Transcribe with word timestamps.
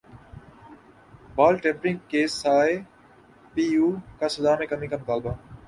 بال 1.35 1.57
tampering 1.63 1.97
کیساے 2.09 2.73
پی 3.53 3.63
یو 3.73 3.91
کا 4.19 4.27
سزا 4.29 4.55
میں 4.59 4.67
کمی 4.67 4.87
کامطالبہ 4.87 5.33